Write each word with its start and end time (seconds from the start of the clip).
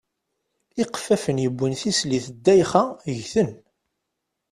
Iqeffafen 0.81 1.37
yuwin 1.43 1.73
tislit 1.81 2.25
ddayxa 2.35 2.83
ggten. 3.17 3.49